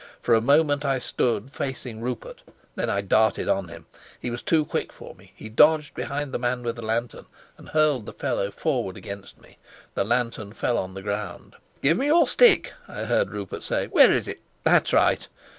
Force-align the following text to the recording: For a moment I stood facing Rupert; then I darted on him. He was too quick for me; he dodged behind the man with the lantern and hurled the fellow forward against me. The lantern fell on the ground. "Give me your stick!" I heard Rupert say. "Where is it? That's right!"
For 0.19 0.33
a 0.33 0.41
moment 0.41 0.83
I 0.83 0.97
stood 0.97 1.51
facing 1.51 2.01
Rupert; 2.01 2.41
then 2.73 2.89
I 2.89 3.01
darted 3.01 3.47
on 3.47 3.67
him. 3.67 3.85
He 4.19 4.31
was 4.31 4.41
too 4.41 4.65
quick 4.65 4.91
for 4.91 5.13
me; 5.13 5.31
he 5.35 5.47
dodged 5.47 5.93
behind 5.93 6.31
the 6.33 6.39
man 6.39 6.63
with 6.63 6.77
the 6.77 6.81
lantern 6.81 7.27
and 7.55 7.69
hurled 7.69 8.07
the 8.07 8.13
fellow 8.13 8.49
forward 8.49 8.97
against 8.97 9.39
me. 9.39 9.59
The 9.93 10.03
lantern 10.03 10.53
fell 10.53 10.79
on 10.79 10.95
the 10.95 11.03
ground. 11.03 11.55
"Give 11.83 11.99
me 11.99 12.07
your 12.07 12.27
stick!" 12.27 12.73
I 12.87 13.03
heard 13.05 13.29
Rupert 13.29 13.61
say. 13.61 13.89
"Where 13.89 14.11
is 14.11 14.27
it? 14.27 14.39
That's 14.63 14.91
right!" 14.91 15.27